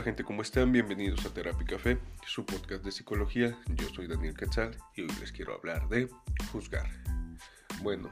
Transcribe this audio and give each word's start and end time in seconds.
Hola 0.00 0.06
gente, 0.06 0.24
¿cómo 0.24 0.40
están? 0.40 0.72
Bienvenidos 0.72 1.26
a 1.26 1.34
Terapia 1.34 1.76
Café, 1.76 1.98
su 2.26 2.46
podcast 2.46 2.82
de 2.82 2.90
psicología. 2.90 3.58
Yo 3.74 3.86
soy 3.90 4.06
Daniel 4.06 4.32
Quetzal 4.32 4.74
y 4.96 5.02
hoy 5.02 5.10
les 5.20 5.30
quiero 5.30 5.54
hablar 5.54 5.90
de 5.90 6.08
juzgar. 6.50 6.88
Bueno, 7.82 8.10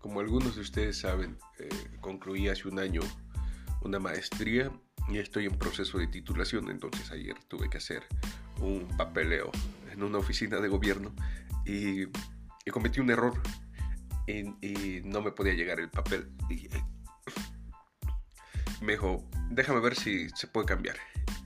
como 0.00 0.20
algunos 0.20 0.56
de 0.56 0.60
ustedes 0.60 0.98
saben, 0.98 1.38
eh, 1.58 1.70
concluí 2.02 2.48
hace 2.48 2.68
un 2.68 2.78
año 2.78 3.00
una 3.80 3.98
maestría 3.98 4.70
y 5.08 5.16
estoy 5.16 5.46
en 5.46 5.56
proceso 5.56 5.96
de 5.96 6.08
titulación, 6.08 6.70
entonces 6.70 7.10
ayer 7.10 7.36
tuve 7.48 7.70
que 7.70 7.78
hacer 7.78 8.02
un 8.60 8.86
papeleo 8.98 9.50
en 9.90 10.02
una 10.02 10.18
oficina 10.18 10.60
de 10.60 10.68
gobierno 10.68 11.14
y, 11.64 12.04
cometí 12.70 13.00
un 13.00 13.08
error 13.08 13.32
y, 14.26 15.00
no 15.04 15.22
me 15.22 15.32
podía 15.32 15.54
llegar 15.54 15.80
el 15.80 15.88
papel. 15.88 16.30
Eh, 16.50 16.68
me 18.82 18.92
dijo, 18.92 19.26
déjame 19.48 19.80
ver 19.80 19.94
si 19.94 20.28
se 20.30 20.46
puede 20.46 20.66
cambiar. 20.66 20.96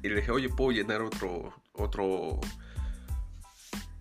Y 0.05 0.11
le 0.11 0.17
dije, 0.17 0.33
oye, 0.33 0.51
¿puedo 0.51 0.71
llenar 0.71 1.01
otro, 1.01 1.55
otro, 1.73 2.39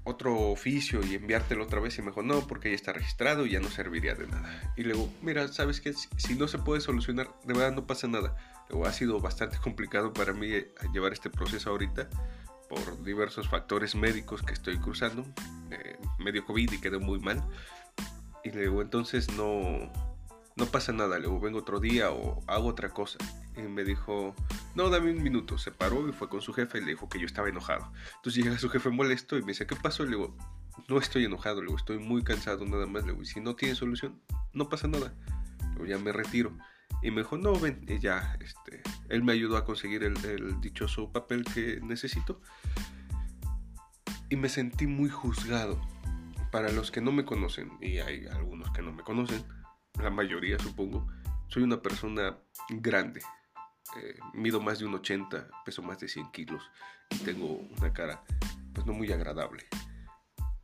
otro 0.03 0.37
oficio 0.49 0.99
y 1.01 1.15
enviártelo 1.15 1.63
otra 1.63 1.79
vez? 1.79 1.97
Y 1.97 2.01
me 2.01 2.09
dijo, 2.09 2.21
no, 2.21 2.45
porque 2.45 2.69
ya 2.69 2.75
está 2.75 2.91
registrado 2.91 3.45
y 3.45 3.51
ya 3.51 3.61
no 3.61 3.69
serviría 3.69 4.13
de 4.13 4.27
nada. 4.27 4.73
Y 4.75 4.83
luego, 4.83 5.09
mira, 5.21 5.47
¿sabes 5.47 5.79
qué? 5.79 5.93
Si, 5.93 6.35
no 6.35 6.49
se 6.49 6.57
puede 6.57 6.81
solucionar, 6.81 7.29
de 7.45 7.53
verdad 7.53 7.71
no 7.71 7.87
pasa 7.87 8.09
nada. 8.09 8.35
Luego, 8.69 8.85
ha 8.85 8.91
sido 8.91 9.21
bastante 9.21 9.57
complicado 9.59 10.11
para 10.11 10.33
mí 10.33 10.47
eh, 10.51 10.73
llevar 10.91 11.13
este 11.13 11.29
proceso 11.29 11.69
ahorita 11.69 12.09
por 12.67 13.01
diversos 13.05 13.47
factores 13.47 13.95
médicos 13.95 14.43
que 14.43 14.51
estoy 14.51 14.79
cruzando. 14.79 15.25
Eh, 15.71 15.95
medio 16.19 16.43
COVID 16.43 16.69
y 16.69 16.81
quedé 16.81 16.97
muy 16.97 17.19
mal. 17.19 17.41
Y 18.43 18.51
luego, 18.51 18.81
entonces 18.81 19.31
no, 19.37 19.89
no 20.57 20.65
pasa 20.65 20.91
nada, 20.91 21.17
luego 21.17 21.39
vengo 21.39 21.59
otro 21.59 21.79
día 21.79 22.11
o 22.11 22.43
hago 22.47 22.67
otra 22.67 22.89
cosa. 22.89 23.19
Y 23.55 23.61
me 23.61 23.83
dijo, 23.83 24.35
no, 24.75 24.89
dame 24.89 25.11
un 25.11 25.21
minuto. 25.21 25.57
Se 25.57 25.71
paró 25.71 26.07
y 26.07 26.11
fue 26.11 26.29
con 26.29 26.41
su 26.41 26.53
jefe 26.53 26.79
y 26.79 26.81
le 26.81 26.91
dijo 26.91 27.09
que 27.09 27.19
yo 27.19 27.25
estaba 27.25 27.49
enojado. 27.49 27.91
Entonces 28.15 28.43
llega 28.43 28.57
su 28.57 28.69
jefe 28.69 28.89
molesto 28.89 29.37
y 29.37 29.41
me 29.41 29.49
dice, 29.49 29.67
¿qué 29.67 29.75
pasó? 29.75 30.03
Y 30.03 30.07
le 30.09 30.17
digo, 30.17 30.37
no 30.87 30.97
estoy 30.97 31.25
enojado, 31.25 31.61
le 31.61 31.67
digo, 31.67 31.77
estoy 31.77 31.99
muy 31.99 32.23
cansado 32.23 32.65
nada 32.65 32.85
más. 32.85 33.05
Le 33.05 33.11
digo, 33.11 33.23
si 33.25 33.39
no 33.39 33.55
tiene 33.55 33.75
solución, 33.75 34.21
no 34.53 34.69
pasa 34.69 34.87
nada. 34.87 35.13
Luego 35.75 35.85
ya 35.85 35.97
me 35.97 36.11
retiro. 36.11 36.57
Y 37.01 37.11
me 37.11 37.21
dijo, 37.21 37.37
no, 37.37 37.59
ven, 37.59 37.85
y 37.87 37.99
ya, 37.99 38.37
este, 38.39 38.81
él 39.09 39.23
me 39.23 39.33
ayudó 39.33 39.57
a 39.57 39.65
conseguir 39.65 40.03
el 40.03 40.61
dichoso 40.61 41.11
papel 41.11 41.43
que 41.43 41.79
necesito. 41.81 42.41
Y 44.29 44.35
me 44.35 44.49
sentí 44.49 44.87
muy 44.87 45.09
juzgado. 45.09 45.81
Para 46.51 46.71
los 46.71 46.91
que 46.91 47.01
no 47.01 47.11
me 47.11 47.25
conocen, 47.25 47.71
y 47.81 47.97
hay 47.97 48.27
algunos 48.27 48.71
que 48.71 48.83
no 48.83 48.93
me 48.93 49.01
conocen, 49.01 49.43
la 49.99 50.11
mayoría 50.11 50.59
supongo, 50.59 51.07
soy 51.47 51.63
una 51.63 51.81
persona 51.81 52.37
grande. 52.69 53.21
Eh, 53.97 54.17
mido 54.33 54.59
más 54.59 54.79
de 54.79 54.85
un 54.85 54.95
80, 54.95 55.49
peso 55.65 55.81
más 55.81 55.99
de 55.99 56.07
100 56.07 56.31
kilos 56.31 56.63
y 57.11 57.17
tengo 57.17 57.59
una 57.77 57.93
cara 57.93 58.23
pues 58.73 58.85
no 58.85 58.93
muy 58.93 59.11
agradable. 59.11 59.65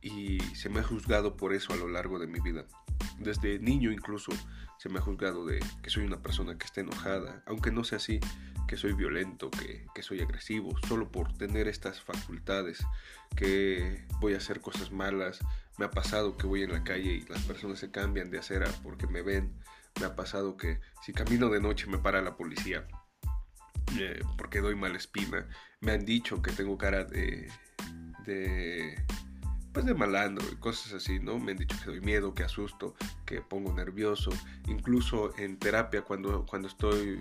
Y 0.00 0.40
se 0.54 0.68
me 0.68 0.80
ha 0.80 0.82
juzgado 0.82 1.36
por 1.36 1.52
eso 1.52 1.72
a 1.72 1.76
lo 1.76 1.88
largo 1.88 2.18
de 2.18 2.26
mi 2.26 2.40
vida. 2.40 2.66
Desde 3.18 3.58
niño 3.58 3.92
incluso 3.92 4.32
se 4.78 4.88
me 4.88 4.98
ha 4.98 5.02
juzgado 5.02 5.44
de 5.44 5.62
que 5.82 5.90
soy 5.90 6.04
una 6.04 6.22
persona 6.22 6.56
que 6.56 6.64
está 6.64 6.80
enojada, 6.80 7.42
aunque 7.46 7.70
no 7.70 7.84
sea 7.84 7.98
así, 7.98 8.18
que 8.66 8.76
soy 8.76 8.94
violento, 8.94 9.50
que, 9.50 9.86
que 9.94 10.02
soy 10.02 10.20
agresivo, 10.20 10.76
solo 10.88 11.12
por 11.12 11.36
tener 11.36 11.68
estas 11.68 12.00
facultades, 12.00 12.84
que 13.36 14.06
voy 14.20 14.34
a 14.34 14.38
hacer 14.38 14.60
cosas 14.60 14.90
malas, 14.90 15.40
me 15.76 15.84
ha 15.84 15.90
pasado 15.90 16.36
que 16.36 16.46
voy 16.46 16.62
en 16.62 16.72
la 16.72 16.82
calle 16.82 17.12
y 17.12 17.22
las 17.22 17.42
personas 17.42 17.78
se 17.78 17.90
cambian 17.90 18.30
de 18.30 18.38
acera 18.38 18.70
porque 18.82 19.06
me 19.06 19.22
ven. 19.22 19.52
Me 20.00 20.06
ha 20.06 20.16
pasado 20.16 20.56
que 20.56 20.80
si 21.02 21.12
camino 21.12 21.50
de 21.50 21.60
noche 21.60 21.86
me 21.86 21.98
para 21.98 22.22
la 22.22 22.36
policía 22.36 22.86
eh, 23.98 24.20
porque 24.36 24.60
doy 24.60 24.74
mala 24.74 24.96
espina. 24.96 25.46
Me 25.80 25.92
han 25.92 26.04
dicho 26.04 26.42
que 26.42 26.52
tengo 26.52 26.76
cara 26.78 27.04
de, 27.04 27.50
de 28.26 29.02
pues 29.72 29.86
de 29.86 29.94
malandro 29.94 30.44
y 30.50 30.56
cosas 30.56 30.92
así, 30.94 31.20
¿no? 31.20 31.38
Me 31.38 31.52
han 31.52 31.58
dicho 31.58 31.76
que 31.78 31.90
doy 31.90 32.00
miedo, 32.00 32.34
que 32.34 32.42
asusto, 32.42 32.94
que 33.24 33.40
pongo 33.40 33.72
nervioso. 33.72 34.30
Incluso 34.66 35.36
en 35.38 35.58
terapia 35.58 36.02
cuando, 36.02 36.44
cuando 36.46 36.68
estoy 36.68 37.20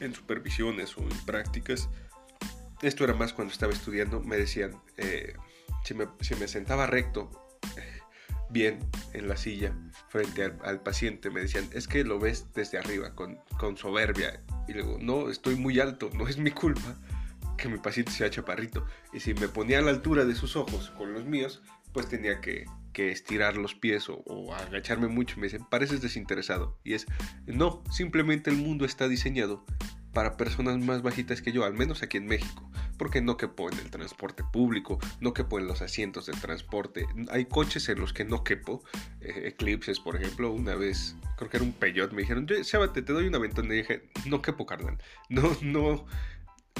en 0.00 0.14
supervisiones 0.14 0.96
o 0.96 1.02
en 1.02 1.26
prácticas, 1.26 1.88
esto 2.82 3.04
era 3.04 3.14
más 3.14 3.32
cuando 3.32 3.52
estaba 3.52 3.72
estudiando, 3.72 4.20
me 4.20 4.36
decían, 4.36 4.80
eh, 4.96 5.34
si 5.82 5.94
me, 5.94 6.48
sentaba 6.48 6.86
recto, 6.86 7.30
bien 8.50 8.78
en 9.12 9.28
la 9.28 9.36
silla, 9.36 9.74
frente 10.08 10.44
al, 10.44 10.80
paciente, 10.82 11.30
me 11.30 11.40
decían, 11.40 11.68
es 11.72 11.88
que 11.88 12.04
lo 12.04 12.18
ves 12.18 12.46
desde 12.54 12.78
arriba, 12.78 13.14
con, 13.14 13.38
con 13.58 13.76
soberbia. 13.76 14.40
Y 14.68 14.74
luego, 14.74 14.98
no, 15.00 15.30
estoy 15.30 15.56
muy 15.56 15.80
alto, 15.80 16.10
no 16.14 16.28
es 16.28 16.38
mi 16.38 16.50
culpa 16.50 16.96
que 17.56 17.68
mi 17.68 17.78
paciente 17.78 18.12
sea 18.12 18.30
chaparrito. 18.30 18.86
Y 19.12 19.20
si 19.20 19.34
me 19.34 19.48
ponía 19.48 19.80
a 19.80 19.82
la 19.82 19.90
altura 19.90 20.24
de 20.24 20.34
sus 20.34 20.54
ojos 20.56 20.90
con 20.96 21.12
los 21.12 21.24
míos, 21.24 21.62
pues 21.92 22.08
tenía 22.08 22.40
que, 22.40 22.66
que 22.92 23.10
estirar 23.10 23.56
los 23.56 23.74
pies 23.74 24.08
o, 24.08 24.22
o, 24.26 24.54
agacharme 24.54 25.08
mucho. 25.08 25.36
Me 25.38 25.46
dicen, 25.46 25.64
pareces 25.68 26.00
desinteresado. 26.00 26.78
Y 26.84 26.94
es, 26.94 27.06
no, 27.46 27.82
simplemente 27.90 28.50
el 28.50 28.56
mundo 28.56 28.84
está 28.84 29.08
diseñado 29.08 29.64
para 30.12 30.36
personas 30.36 30.78
más 30.78 31.02
bajitas 31.02 31.42
que 31.42 31.52
yo, 31.52 31.64
al 31.64 31.74
menos 31.74 32.02
aquí 32.02 32.16
en 32.16 32.26
México, 32.26 32.70
porque 32.98 33.22
no 33.22 33.36
quepo 33.36 33.70
en 33.70 33.78
el 33.78 33.90
transporte 33.90 34.44
público, 34.52 34.98
no 35.20 35.32
quepo 35.32 35.58
en 35.58 35.66
los 35.66 35.80
asientos 35.82 36.26
del 36.26 36.40
transporte, 36.40 37.06
hay 37.30 37.46
coches 37.46 37.88
en 37.88 38.00
los 38.00 38.12
que 38.12 38.24
no 38.24 38.44
quepo, 38.44 38.82
eh, 39.20 39.42
eclipses 39.46 40.00
por 40.00 40.16
ejemplo, 40.16 40.50
una 40.52 40.74
vez, 40.74 41.16
creo 41.36 41.50
que 41.50 41.56
era 41.56 41.64
un 41.64 41.72
peyot, 41.72 42.12
me 42.12 42.22
dijeron, 42.22 42.46
Sábate, 42.62 43.02
te 43.02 43.12
doy 43.12 43.26
una 43.26 43.38
ventana 43.38 43.72
y 43.74 43.78
dije, 43.78 44.10
no 44.26 44.42
quepo 44.42 44.66
carnal, 44.66 44.98
no, 45.28 45.56
no, 45.62 46.06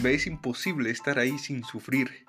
me 0.02 0.12
es 0.12 0.26
imposible 0.26 0.90
estar 0.90 1.18
ahí 1.18 1.38
sin 1.38 1.64
sufrir, 1.64 2.26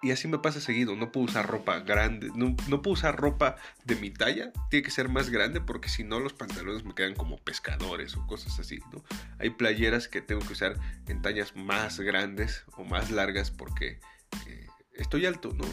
y 0.00 0.12
así 0.12 0.28
me 0.28 0.38
pasa 0.38 0.60
seguido, 0.60 0.94
no 0.94 1.10
puedo 1.10 1.26
usar 1.26 1.46
ropa 1.46 1.80
grande, 1.80 2.30
no, 2.34 2.54
puedo 2.56 2.92
usar 2.92 3.16
ropa 3.16 3.56
de 3.84 3.96
mi 3.96 4.10
talla, 4.10 4.52
tiene 4.70 4.84
que 4.84 4.92
ser 4.92 5.08
más 5.08 5.30
grande 5.30 5.60
porque 5.60 5.88
si 5.88 6.04
no 6.04 6.20
los 6.20 6.34
pantalones 6.34 6.84
me 6.84 6.94
quedan 6.94 7.14
como 7.14 7.38
pescadores 7.38 8.16
o 8.16 8.26
cosas 8.26 8.58
así, 8.60 8.78
¿no? 8.92 9.02
Hay 9.38 9.50
playeras 9.50 10.06
que 10.06 10.20
tengo 10.20 10.40
que 10.46 10.52
usar 10.52 10.78
en 11.06 11.20
tallas 11.20 11.56
más 11.56 11.98
grandes 11.98 12.64
o 12.76 12.84
más 12.84 13.10
largas 13.10 13.50
porque 13.50 13.98
eh, 14.46 14.66
estoy 14.92 15.26
alto, 15.26 15.52
¿no? 15.52 15.64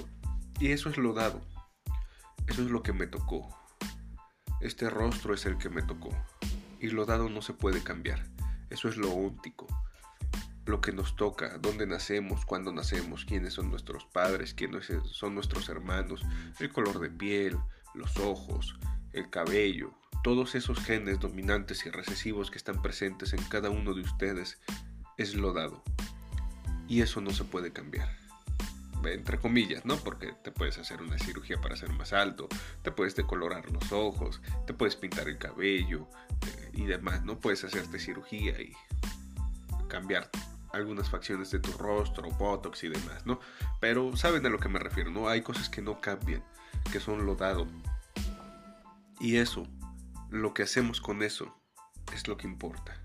Y 0.60 0.72
eso 0.72 0.90
es 0.90 0.98
lo 0.98 1.14
dado, 1.14 1.46
eso 2.48 2.64
es 2.64 2.72
lo 2.72 2.82
que 2.82 2.94
me 2.94 3.06
tocó, 3.06 3.56
este 4.62 4.90
rostro 4.90 5.36
es 5.36 5.46
el 5.46 5.58
que 5.58 5.70
me 5.70 5.84
tocó 5.84 6.10
y 6.80 6.88
lo 6.88 7.06
dado 7.06 7.30
no 7.30 7.44
se 7.44 7.54
puede 7.54 7.84
cambiar, 7.84 8.26
eso 8.72 8.90
es 8.90 8.98
lo 8.98 9.10
único 9.10 9.68
lo 10.66 10.82
que 10.82 10.92
nos 10.92 11.16
toca, 11.16 11.58
dónde 11.60 11.86
nacemos, 11.86 12.46
cuándo 12.46 12.72
nacemos, 12.72 13.26
quiénes 13.26 13.54
son 13.54 13.70
nuestros 13.70 14.06
padres, 14.06 14.54
quiénes 14.54 14.92
son 15.12 15.36
nuestros 15.36 15.70
hermanos, 15.70 16.26
el 16.60 16.72
color 16.72 17.00
de 17.00 17.10
piel, 17.10 17.58
los 17.94 18.18
ojos, 18.18 18.78
el 19.14 19.30
cabello, 19.30 19.94
todos 20.24 20.56
esos 20.56 20.80
genes 20.80 21.20
dominantes 21.20 21.86
y 21.86 21.90
recesivos 21.90 22.50
que 22.50 22.58
están 22.58 22.82
presentes 22.82 23.34
en 23.34 23.44
cada 23.44 23.70
uno 23.70 23.94
de 23.94 24.02
ustedes 24.02 24.60
es 25.18 25.36
lo 25.36 25.54
dado. 25.54 25.84
Y 26.88 27.02
eso 27.02 27.22
no 27.22 27.32
se 27.32 27.44
puede 27.44 27.72
cambiar. 27.72 28.10
Entre 29.06 29.38
comillas, 29.38 29.86
¿no? 29.86 29.98
Porque 29.98 30.34
te 30.44 30.52
puedes 30.52 30.80
hacer 30.80 31.00
una 31.02 31.20
cirugía 31.20 31.62
para 31.62 31.76
ser 31.76 31.92
más 31.94 32.12
alto, 32.12 32.48
te 32.82 32.92
puedes 32.92 33.16
decolorar 33.16 33.70
los 33.72 33.92
ojos, 33.92 34.42
te 34.66 34.74
puedes 34.74 34.96
pintar 34.96 35.30
el 35.30 35.38
cabello 35.38 36.10
eh, 36.48 36.72
y 36.74 36.86
demás, 36.86 37.24
¿no? 37.24 37.40
Puedes 37.40 37.64
hacerte 37.64 38.00
cirugía 38.00 38.60
y 38.60 38.74
cambiar 39.88 40.32
algunas 40.76 41.10
facciones 41.10 41.52
de 41.52 41.60
tu 41.60 41.72
rostro, 41.74 42.30
botox 42.32 42.84
y 42.84 42.90
demás, 42.90 43.26
¿no? 43.26 43.40
Pero 43.80 44.16
saben 44.18 44.46
a 44.46 44.50
lo 44.50 44.60
que 44.60 44.70
me 44.70 44.80
refiero, 44.80 45.10
¿no? 45.10 45.30
Hay 45.30 45.42
cosas 45.42 45.70
que 45.70 45.82
no 45.82 46.02
cambian, 46.02 46.44
que 46.92 47.00
son 47.00 47.26
lo 47.26 47.36
dado. 47.36 47.68
Y 49.20 49.38
eso, 49.38 49.68
lo 50.30 50.54
que 50.54 50.64
hacemos 50.64 51.00
con 51.02 51.24
eso, 51.24 51.58
es 52.14 52.28
lo 52.28 52.38
que 52.38 52.48
importa. 52.48 53.02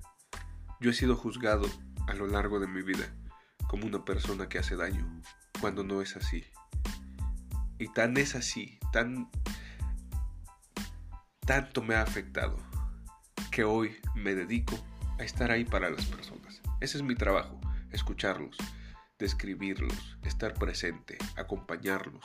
Yo 0.80 0.90
he 0.90 0.94
sido 0.94 1.16
juzgado 1.16 1.68
a 2.08 2.14
lo 2.14 2.26
largo 2.26 2.58
de 2.58 2.66
mi 2.66 2.82
vida 2.82 3.14
como 3.68 3.86
una 3.86 4.04
persona 4.04 4.48
que 4.48 4.58
hace 4.58 4.74
daño, 4.74 5.06
cuando 5.60 5.84
no 5.84 6.02
es 6.02 6.16
así. 6.16 6.44
Y 7.78 7.92
tan 7.92 8.16
es 8.16 8.34
así, 8.34 8.80
tan... 8.92 9.30
Tanto 11.46 11.82
me 11.82 11.94
ha 11.94 12.02
afectado, 12.02 12.56
que 13.52 13.62
hoy 13.62 13.96
me 14.16 14.34
dedico 14.34 14.76
a 15.18 15.24
estar 15.24 15.50
ahí 15.50 15.64
para 15.64 15.88
las 15.90 16.06
personas. 16.06 16.49
Ese 16.80 16.96
es 16.96 17.02
mi 17.02 17.14
trabajo, 17.14 17.60
escucharlos, 17.92 18.56
describirlos, 19.18 20.16
estar 20.22 20.54
presente, 20.54 21.18
acompañarlos, 21.36 22.24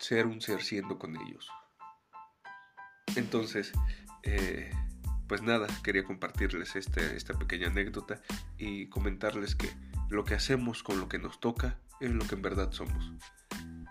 ser 0.00 0.26
un 0.26 0.40
ser 0.40 0.62
siendo 0.62 0.98
con 0.98 1.16
ellos. 1.16 1.48
Entonces, 3.14 3.72
eh, 4.24 4.70
pues 5.28 5.42
nada, 5.42 5.68
quería 5.84 6.02
compartirles 6.02 6.74
este, 6.74 7.16
esta 7.16 7.34
pequeña 7.34 7.68
anécdota 7.68 8.20
y 8.58 8.88
comentarles 8.88 9.54
que 9.54 9.70
lo 10.10 10.24
que 10.24 10.34
hacemos 10.34 10.82
con 10.82 10.98
lo 10.98 11.08
que 11.08 11.18
nos 11.18 11.38
toca 11.38 11.78
es 12.00 12.10
lo 12.10 12.26
que 12.26 12.34
en 12.34 12.42
verdad 12.42 12.72
somos. 12.72 13.12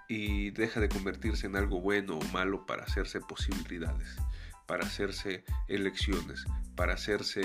Y 0.09 0.51
deja 0.51 0.81
de 0.81 0.89
convertirse 0.89 1.47
en 1.47 1.55
algo 1.55 1.79
bueno 1.79 2.19
o 2.19 2.23
malo 2.33 2.65
para 2.65 2.83
hacerse 2.83 3.21
posibilidades, 3.21 4.17
para 4.67 4.85
hacerse 4.85 5.45
elecciones, 5.69 6.45
para 6.75 6.93
hacerse 6.93 7.41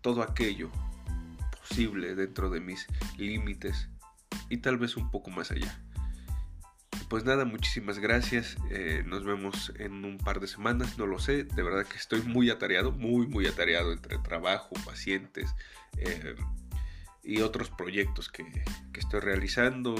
todo 0.00 0.22
aquello 0.22 0.70
dentro 2.16 2.50
de 2.50 2.60
mis 2.60 2.86
límites 3.16 3.88
y 4.48 4.58
tal 4.58 4.78
vez 4.78 4.96
un 4.96 5.10
poco 5.10 5.30
más 5.30 5.50
allá. 5.50 5.80
Pues 7.08 7.24
nada, 7.24 7.44
muchísimas 7.44 7.98
gracias. 7.98 8.56
Eh, 8.70 9.02
nos 9.06 9.24
vemos 9.24 9.72
en 9.78 10.04
un 10.04 10.18
par 10.18 10.40
de 10.40 10.46
semanas, 10.46 10.96
no 10.98 11.06
lo 11.06 11.18
sé. 11.18 11.44
De 11.44 11.62
verdad 11.62 11.86
que 11.86 11.96
estoy 11.96 12.22
muy 12.22 12.48
atareado, 12.50 12.92
muy, 12.92 13.26
muy 13.26 13.46
atareado 13.46 13.92
entre 13.92 14.18
trabajo, 14.18 14.70
pacientes 14.84 15.54
eh, 15.98 16.34
y 17.22 17.40
otros 17.42 17.70
proyectos 17.70 18.30
que, 18.30 18.44
que, 18.92 19.00
estoy 19.00 19.20
realizando. 19.20 19.94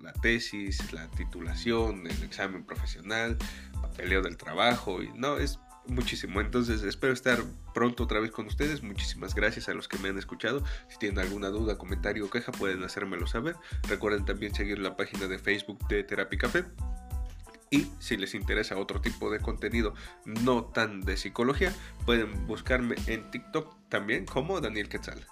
La 0.00 0.12
tesis, 0.14 0.92
la 0.92 1.10
titulación, 1.10 2.06
el 2.06 2.22
examen 2.22 2.64
profesional, 2.64 3.36
papeleo 3.82 4.22
del 4.22 4.38
trabajo. 4.38 5.02
Y 5.02 5.10
no, 5.14 5.36
es 5.36 5.58
muchísimo. 5.86 6.40
Entonces 6.40 6.82
espero 6.82 7.12
estar 7.12 7.42
pronto 7.72 8.04
otra 8.04 8.20
vez 8.20 8.30
con 8.30 8.46
ustedes. 8.46 8.82
Muchísimas 8.82 9.34
gracias 9.34 9.68
a 9.68 9.74
los 9.74 9.88
que 9.88 9.98
me 9.98 10.08
han 10.08 10.18
escuchado. 10.18 10.64
Si 10.88 10.98
tienen 10.98 11.18
alguna 11.18 11.48
duda, 11.48 11.78
comentario 11.78 12.26
o 12.26 12.30
queja, 12.30 12.52
pueden 12.52 12.82
hacérmelo 12.82 13.26
saber. 13.26 13.56
Recuerden 13.88 14.24
también 14.24 14.54
seguir 14.54 14.78
la 14.78 14.96
página 14.96 15.26
de 15.26 15.38
Facebook 15.38 15.86
de 15.88 16.04
Terapia 16.04 16.38
Café. 16.38 16.64
Y 17.70 17.88
si 17.98 18.16
les 18.16 18.34
interesa 18.34 18.76
otro 18.76 19.00
tipo 19.00 19.30
de 19.30 19.40
contenido 19.40 19.94
no 20.24 20.64
tan 20.66 21.00
de 21.00 21.16
psicología, 21.16 21.74
pueden 22.06 22.46
buscarme 22.46 22.94
en 23.06 23.30
TikTok 23.30 23.88
también 23.88 24.26
como 24.26 24.60
Daniel 24.60 24.88
Quetzal. 24.88 25.26